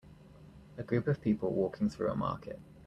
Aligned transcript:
A 0.79 0.83
group 0.83 1.07
of 1.07 1.21
people 1.21 1.53
walking 1.53 1.87
through 1.87 2.09
a 2.09 2.15
market. 2.15 2.59